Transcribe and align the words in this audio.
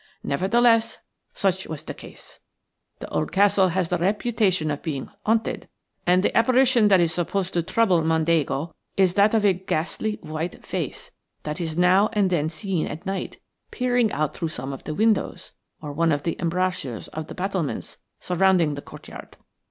Nevertheless, 0.23 0.97
such 1.35 1.67
was 1.67 1.83
the 1.83 1.93
case. 1.93 2.39
The 2.97 3.09
old 3.09 3.31
castle 3.31 3.67
has 3.67 3.89
the 3.89 3.99
reputation 3.99 4.71
of 4.71 4.81
being 4.81 5.11
haunted, 5.27 5.67
and 6.07 6.23
the 6.23 6.35
apparition 6.35 6.87
that 6.87 6.99
is 6.99 7.13
supposed 7.13 7.53
to 7.53 7.61
trouble 7.61 8.01
Mondego 8.03 8.73
is 8.97 9.13
that 9.13 9.35
of 9.35 9.45
a 9.45 9.53
ghastly 9.53 10.17
white 10.23 10.65
face 10.65 11.11
that 11.43 11.61
is 11.61 11.77
now 11.77 12.09
and 12.13 12.31
then 12.31 12.49
seen 12.49 12.87
at 12.87 13.05
night 13.05 13.39
peering 13.69 14.11
out 14.11 14.33
through 14.35 14.49
some 14.49 14.73
of 14.73 14.85
the 14.85 14.95
windows 14.95 15.51
or 15.83 15.93
one 15.93 16.11
of 16.11 16.23
the 16.23 16.35
embrasures 16.39 17.07
of 17.09 17.27
the 17.27 17.35
battlements 17.35 17.99
surrounding 18.19 18.73
the 18.73 18.81
courtyard. 18.81 19.37